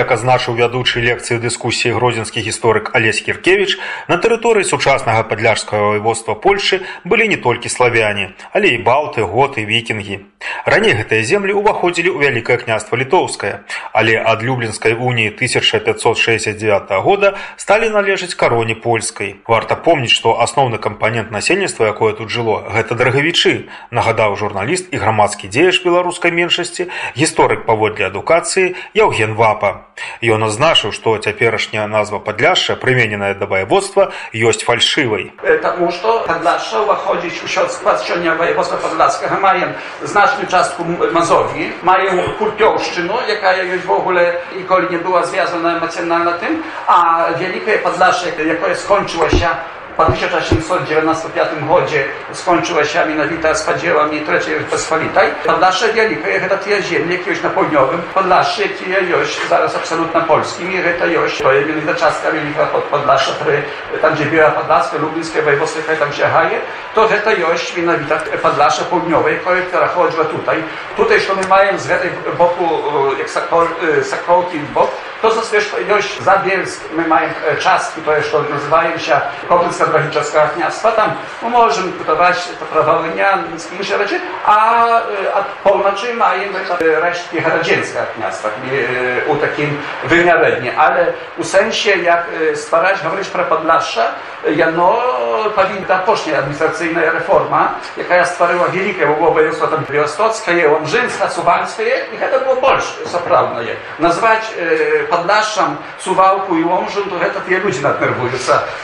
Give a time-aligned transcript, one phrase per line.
[0.00, 3.76] Як азначыў вядучы лекцыі дыскусіі гродзенскі гісторык Алесь Кіркевіч,
[4.08, 10.24] на тэрыторыі сучаснага падляжскага вайводства Польшы былі не толькі славяне, але і балты, готы, вікінгі.
[10.64, 13.60] Раней гэтыя землі ўваходзілі ў вялікае княства літоўскае,
[13.92, 19.36] але ад люблінскай уніі 1569 года сталі належаць кароне польскай.
[19.44, 25.52] Варта помніць, што асноўны кампанент насельніцтва, якое тут жыло, гэта драгавічы, нагадаў журналіст і грамадскі
[25.52, 26.88] дзеяч беларускай меншасці,
[27.20, 29.89] гісторык паводле адукацыі Яўген Вапа.
[30.22, 35.32] Ён азначыў, што цяперашняя назва падляшша, прымененая да ваяводства, ёсць фальшывай.
[35.62, 43.20] Таму што падляшша ўваходзіць у скład сёння ваяводства падляскага маем значную частку Мазові, маем Курпёўшчыну,
[43.28, 49.56] якая ёсць вогуле ніколі не была звязана эмацыянальна тым, а вялікае падляшша, якое скончылася
[49.96, 55.28] po 1895 гоdzie skończyła się mianowita z podziałami III Rzeczpospolitej.
[55.46, 60.98] Podlasze wielkie, jak te ziemie, jakieś na południowym, Podlasze, jakie już zaraz absolutnie polskim, i
[60.98, 63.32] to już, to jest mianowita czastka wielka pod Podlasze,
[64.02, 66.58] tam gdzie była Podlaskie, Lublińskie, województwo, które tam się haje,
[66.94, 69.30] to to już mianowita Podlasze południowe,
[69.68, 70.62] która chodziła tutaj.
[70.96, 72.68] Tutaj, co my mamy z tej boku,
[73.18, 73.30] jak
[74.04, 74.90] Sakołki w bok,
[75.22, 80.92] to są społeczność zabielsk, my mamy e, czaski, bo jeszcze nazywają się Kobycka Brachiczaska Achniawstwa,
[80.92, 83.38] tam możemy budować to prawo dnia,
[83.72, 88.48] inne rzeczy, a e, od północy mają e, resztki radziecka Achniawstwa,
[89.26, 91.06] u takim wymiarenie, ale
[91.38, 94.08] u sensie jak stwarzać, mówić pro Podlasze,
[94.76, 95.02] no
[95.56, 102.56] powinna poszła administracyjna reforma, jaka stworzyła wielkie obowiązki tam Białostocka, Łomżyńska, Suwalska, i to było
[102.56, 103.76] Polskie, co prawda je.
[103.98, 104.40] Nazwać
[105.10, 108.32] Podlaszam, Suwałku i Łomżyn, to to te ludzie nadnerwują.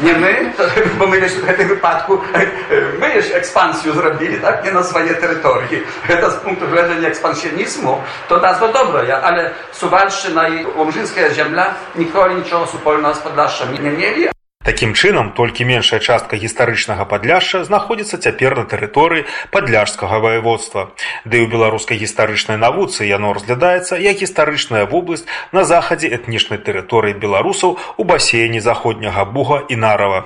[0.00, 0.52] Nie my,
[0.98, 2.18] bo my jeszcze w tym wypadku,
[3.00, 5.80] my już ekspansję zrobili, tak, nie na swoje terytorie.
[6.20, 12.66] To z punktu widzenia ekspansjonizmu, to nazwa dobra, ale Suwalszczyna i Łomżyńska ziemia nikogo niczego
[12.66, 14.33] supolnego z Podlaszem nie mieli,
[14.64, 20.88] Такім чынам, толькі меншая частка гістарычнага падляшша знаходзіцца цяпер на тэрыторыі падляшскага ваяводства.
[21.28, 27.76] Ды ў беларускай гістарычнай навуцы яно разглядаецца як гістарычная вобласць на захадзе этнічнай тэрыторыі беларусаў
[28.00, 30.24] у басейне заходняга буга і нарава.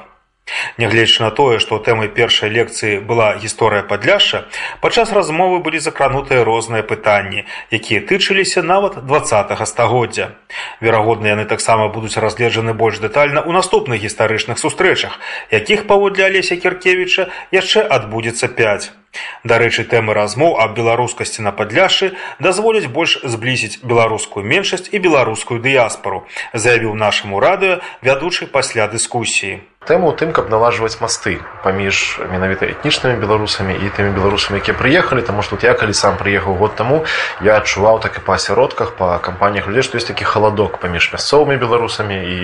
[0.78, 4.44] Нягледзячы на тое, што тэмай першай лекцыі была гісторыя падляшша,
[4.80, 9.20] падчас размовы былі закранутыя розныя пытанні, якія тычыліся нават два
[9.66, 10.30] стагоддзя.
[10.80, 15.18] Верагодна, яны таксама будуць разгледжаны больш дэтальна ў наступных гістарычных сустрэчах,
[15.50, 18.92] якіх паводле Алеся Кіркевіча яшчэ адбудзецца 5.
[19.50, 26.26] Дарэчы, тэмы размоў аб беларускасці на падляшы дазволяць больш зблізіць беларускую меншасць і беларускую дыяспару,
[26.52, 33.16] заявіў нашаму радыё вядучы пасля дыскусіі тэму ў тым каб налажваць масты паміж менавіта этнічнымі
[33.16, 37.02] беларусамі і тымі беларусамі якія прыехалі таму што я калі сам прыехаў год таму
[37.40, 41.56] я адчуваў так і па асяродках па кампаніях людзей што ёсць такі халадок паміж мясцовымі
[41.56, 42.38] беларусамі і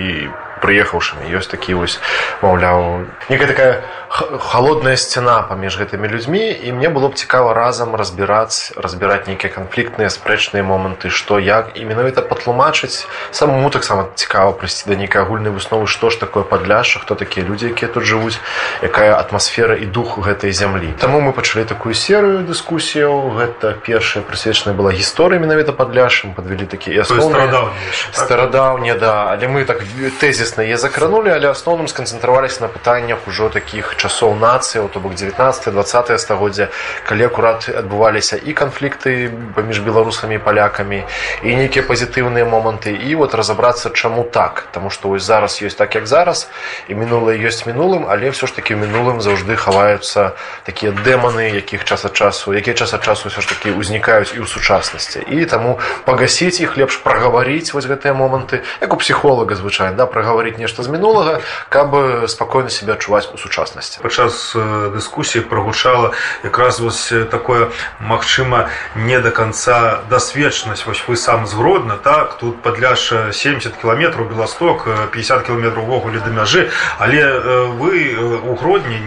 [0.65, 1.29] прыехаўшымі.
[1.29, 1.99] Ёсць такі вось
[2.41, 3.71] маўляў некая такая
[4.15, 10.07] холодная сцяна паміж гэтымі людзьмі і мне было б цікава разам разбіраць разбіраць нейкія канфліктныя
[10.07, 15.91] спрэчныя моманты што як і менавіта патлумачыць самому таксама цікава прыйсці да нейкай агульнай высновы
[15.91, 18.39] што ж такое падляша хто такі людзі якія тут жывуць
[18.79, 23.35] якая атмасфера і дух гэтай зямлі Таму мы пачалі такую серыю дыскусіяў.
[23.35, 29.35] Гэта першая прысвечаная была гісторыя менавіта падляшым падвялі такія старадаўнія да.
[29.35, 29.83] Але мы так
[30.23, 35.73] тэзісна яе закранули але асноўным сканцэнтраваліся на пытаннях ужо такіх часоў нацыі то бок 19
[35.73, 36.69] 20 стагоддзя
[37.09, 41.01] калі акурат адбываліся і канфлікты паміж беларусамі палякамі
[41.41, 44.67] і нейкія пазітыўныя моманты і вот разабрацца чаму так.
[44.71, 46.49] Таму што вось зараз ёсць так як зараз
[46.87, 52.05] і мінулае ёсць мінулым але все ж таки мінулым заўжды хаваюцца такія дэманы якіх час
[52.05, 55.25] ад часу якія час ад часу ўсё ж таки ўзнікаюць і ў сучаснасці.
[55.25, 60.57] І таму пагасіць іх лепш прагаварыць вось гэтыя моманты як у псіхолага звычайна да, прагаварыць
[60.61, 61.95] нешта з мінулага каб
[62.27, 64.55] спакойна себе адчуваць у сучаснасці дзейнасці падчас
[64.93, 66.11] дыскусіі прагучала
[66.43, 67.69] якраз вось такое
[67.99, 72.37] магчыма не до конца дасведчанасць вось вы сам згродна так?
[72.37, 76.69] Тут падляша 70 кіламетраў беласток 50 кіламетраў увогуле да мяжы.
[76.99, 77.39] Але
[77.79, 78.99] вы у гродні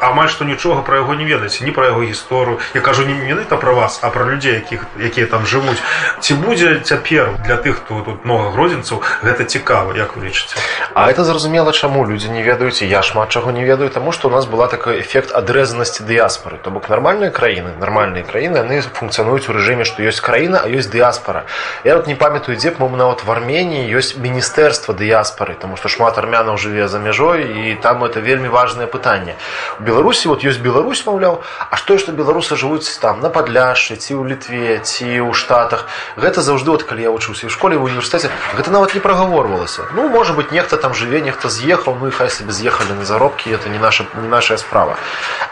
[0.00, 3.56] амаль што нічога пра яго не ведаеце ні пра яго гісторыю я кажу не менавіта
[3.56, 5.78] пра вас а пра людзей якіх якія там жывуць
[6.20, 10.56] ці будзе цяпер для тых хто тут много гродзенцаў гэта цікава як вы лічыце
[10.94, 14.30] А это зразумела чаму людзі не ведаюць я шмат чаго не ведаю таму што у
[14.30, 19.52] нас была такой эфект адрэзанасці дыяспоры то бок нармальныя краіны нармальныя краіны яны функцыянуюць у
[19.52, 21.44] рэжыме што ёсць краіна а ёсць дыяспора
[21.84, 26.18] я вот не памятаю дзе мы нават в армении ёсць міністэрства дыяспоры тому что шмат
[26.18, 29.34] армянаў жыве за мяжой і там это вельмі важное пытанне
[29.80, 34.32] беларусі вот ёсць Беларусь маўляў А што што беларусы жывуць там на падляшшы ці ў
[34.32, 35.86] літве ці ў штатах.
[36.16, 39.88] Гэта заўжды вот калі я вучыўся ў школе в універсітэце гэта нават не прагаворвалася.
[39.94, 43.50] Ну можа быть нехта там жыве нехта з'ехаў ну і хай сабе з'ехалі на заробкі
[43.50, 44.96] это не наша не нашая справа.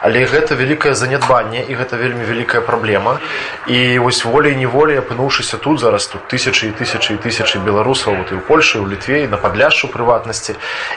[0.00, 3.18] Але гэта вялікае занядбанне і гэта вельмі вялікая праблема.
[3.66, 8.32] І вось волей неволей апынуўшыся тут зараз тут тысячи і тысячи і тысячи беларусаў вот
[8.32, 10.54] і ў польльше у літве на падляшшу прыватнасці.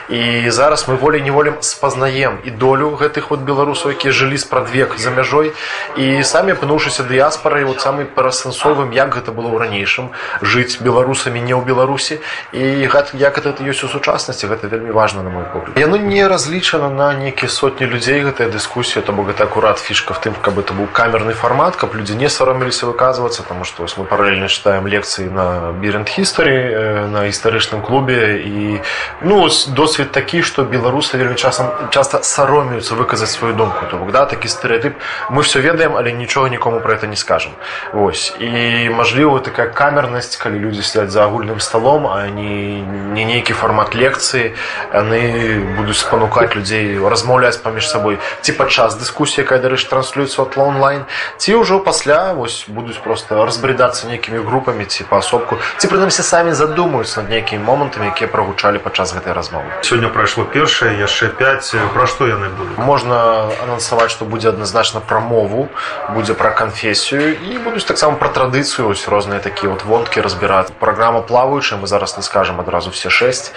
[0.09, 5.09] І зараз мы волей неволем спазнаем і долю гэтых вот беларусаў якія жылі спрадвек за
[5.15, 5.55] мяжой
[5.95, 10.11] і самі апынуўшыся дыяспорай вот самы парасэнсовым як гэта было ў ранейшым
[10.41, 12.19] жыць беларусамі не ў беларусі.
[12.51, 15.77] І як это ёсць у сучаснасці гэта вельмі важна на мой погляд.
[15.79, 20.21] Яно не разлічана на нейкія сотні людзей гэтая дыскусія то бок гэта акурат фішка в
[20.21, 24.47] тым каб это быў камерны фармат каб людзі не сароміліся выказвацца потому что мы паралельна
[24.47, 28.41] читаем лекцыі на бірент гістары на гістарычным клубе.
[28.43, 28.81] І
[29.21, 33.85] ну досвед такі что беларусы вельмі часам часто саромеюцца выказаць сваю думку.
[33.89, 34.97] То бок да такі стэеотып
[35.29, 37.51] мы все ведаем але нічога нікому про это не скажем
[37.93, 38.35] Вось.
[38.39, 42.81] І мажліва такая камернасць калі людзі сядзяць за агульным столом а не
[43.13, 44.53] не нейкі фармат лекцыі
[44.93, 48.17] яны будуць спанукаць людзей размаўляць паміж сабой.
[48.41, 51.05] Ці падчас дыскусіі якая дарэч транслюецца от онлайн
[51.37, 57.21] ці ўжо пасля вось будуць просто разбредацца нейкімі групамі ці паасобку ці прынамсі самі задумаюцца
[57.21, 59.67] над нейкімі момантамі якія прагучалі падчас гэтай размовы.
[59.81, 65.19] Сёння прайшло першае яшчэ 5 пра што яны будуць можна анансаваць што будзе адназначна пра
[65.19, 65.67] мову
[66.15, 71.21] будзе пра канфесію і будуць таксама пра традыцыю ось розныя такія вот вонкі разбіраць праграма
[71.21, 73.51] плаваючая мы зараз не скажам адразу все шесть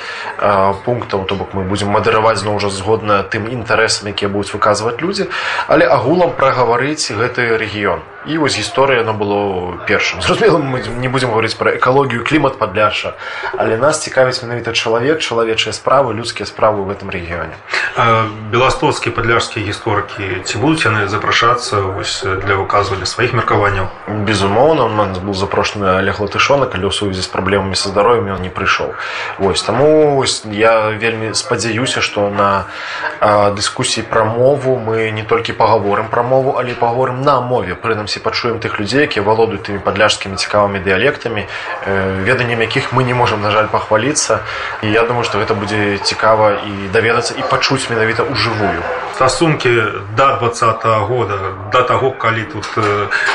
[0.85, 5.31] пунктаў то бок мы будзем мадэраваць зноў жа згодна тым інтарэсам якія будуць выказваць людзі
[5.69, 11.31] але агулам прагаварыць гэты рэгіён і вось гісторыя яно было першым зразумела мы не будзем
[11.31, 13.15] гаварыць пра экалогію клімат падляша
[13.57, 17.55] але нас цікавіць менавіта чалавек чалавечыя справы людскія справы в этом рэгіёне.
[18.53, 23.87] Беластоцкія падляшскія гісторыкі ці будуць яны запрашацца вось для выказвання сваіх меркаванняў?
[24.27, 28.43] Безумоўна у нас был запрошаны олег латышона калі ў сувязі з праблемамі са здароўем ён
[28.43, 28.95] не прыйшоў
[29.39, 32.67] вось таму вось я вельмі спадзяюся што на
[33.55, 37.75] дыскусіі пра мову мы не толькі пагаворым пра мову але паговорым на мове.
[37.75, 41.47] Прынамсі прынамсі пачуем тых людзей якія валодаюць тымі падляжскімі цікавымі дыялектамі
[42.27, 44.43] веданнем якіх мы не можам на жаль пахваліцца
[44.83, 48.83] і я думаю што гэта будзе цікава і даведацца і пачуць менавіта ў жывую
[49.21, 49.69] стасункі
[50.17, 51.39] да двадцатого года
[51.73, 52.65] да таго калі тут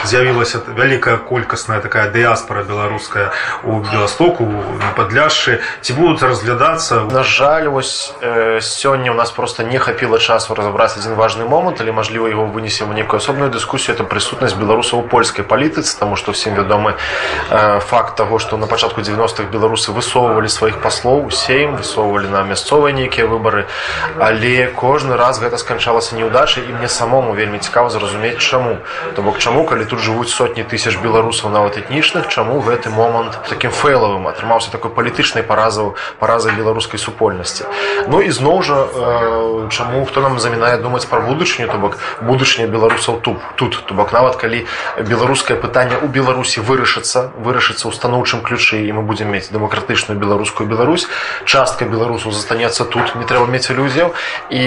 [0.03, 3.29] з'явілася вялікая колькасная такая дыяспора беларуская
[3.61, 4.49] у беластоку
[4.81, 7.05] на падляшшы ці будуць разглядацца?
[7.13, 8.17] На жаль вось
[8.65, 12.89] сёння у нас просто не хапіла часу разабраць адзін важны момант але мажліва его вынесем
[12.89, 13.93] у некую асобную дыскусію.
[13.93, 18.65] Это прысутнасць беларусаў у польскай палітыцы таму што всем вядомы э, факт таго што на
[18.65, 23.69] пачатку 90-х беларусы высоўвалі сваіх паслоў сейм высоўвалі на мясцовыя нейкія выбары.
[24.17, 28.77] Але кожны раз гэта сканчалася неудачай і мне самому вельмі цікава зразумець чаму.
[29.15, 33.71] То бок чаму калі тут жывуць сотні тысяч беларусаў нават этнічных чаму гэты момант таким
[33.71, 37.67] фэйлавым атрымаўся такой палітычнай паразаў паразай беларускай супольнасці.
[38.07, 42.67] Ну і зноў жа э, чаму хто нам замінае думаць пра будучыню то бок будучыня
[42.71, 43.83] беларусаў тут тут.
[43.85, 44.63] То бок нават калі
[45.03, 50.67] беларускае пытанне ў беларусі вырашыцца вырашыцца ў станоўчым ключы і мы будзем мець дэмакратычную беларускую
[50.71, 51.07] Беларусь
[51.43, 54.15] частка беларусаў застанецца тут не трэба мець ілюзіяў.
[54.49, 54.63] І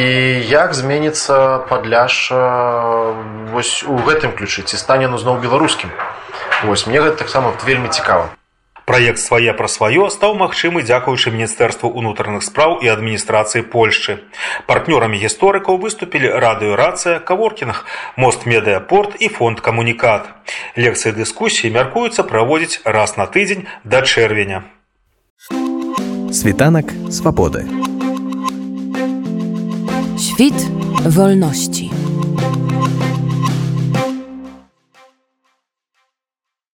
[0.52, 3.14] як зменіцца падляша
[3.54, 5.94] вось у гэтым ключы ці стане ну зноў беларускім
[6.66, 8.34] вось мне гэта таксама вельмі цікава
[8.88, 14.24] Праект свае пра сваё стаў магчымы дзякуючы міністэрству ўнутраных спраў і адміністрацыі Польшчы.
[14.64, 17.84] Партнёрамі гісторыкаў выступілі радыёрацыя, каворкінг,
[18.16, 20.32] мост медыяпорт і фонд камунікат.
[20.72, 24.64] Лекцыі дыскусіі мяркуюцца праводзіць раз на тыдзень да чэрвеня.
[26.32, 27.68] Світанак свабоды.
[30.18, 31.90] Świt wolności.